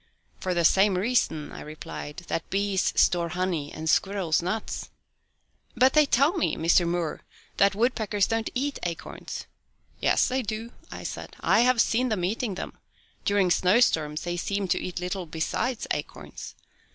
"For 0.39 0.55
the 0.55 0.65
same 0.65 0.97
reason," 0.97 1.51
I 1.51 1.61
replied, 1.61 2.23
"that 2.27 2.49
bees 2.49 2.91
store 2.99 3.29
honey 3.29 3.71
and 3.71 3.87
squirrels 3.87 4.41
nuts." 4.41 4.89
"But 5.77 5.93
they 5.93 6.07
tell 6.07 6.33
me, 6.35 6.55
Mr. 6.55 6.87
Muir, 6.87 7.21
that 7.57 7.75
woodpeckers 7.75 8.25
don't 8.25 8.49
eat 8.55 8.79
acorns." 8.81 9.45
"Yes 9.99 10.27
they 10.27 10.41
do," 10.41 10.71
I 10.91 11.03
said. 11.03 11.35
"I 11.41 11.59
have 11.59 11.79
seen 11.79 12.09
them 12.09 12.23
eating 12.25 12.55
them. 12.55 12.79
During 13.25 13.51
snowstorms 13.51 14.21
they 14.23 14.37
seem 14.37 14.67
to 14.69 14.81
eat 14.81 14.99
little 14.99 15.27
besides 15.27 15.85
acorns. 15.91 16.55